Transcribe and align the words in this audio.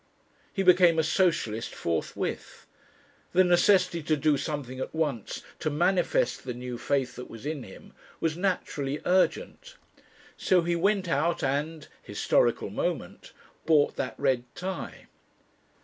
He 0.51 0.63
became 0.63 0.97
a 0.97 1.03
Socialist 1.03 1.75
forthwith. 1.75 2.65
The 3.33 3.43
necessity 3.43 4.01
to 4.01 4.17
do 4.17 4.35
something 4.35 4.79
at 4.79 4.95
once 4.95 5.43
to 5.59 5.69
manifest 5.69 6.43
the 6.43 6.55
new 6.55 6.79
faith 6.79 7.15
that 7.17 7.29
was 7.29 7.45
in 7.45 7.61
him 7.61 7.93
was 8.19 8.35
naturally 8.35 8.99
urgent. 9.05 9.75
So 10.37 10.63
he 10.63 10.75
went 10.75 11.07
out 11.07 11.43
and 11.43 11.87
(historical 12.01 12.71
moment) 12.71 13.31
bought 13.67 13.95
that 13.97 14.15
red 14.17 14.43
tie! 14.55 15.05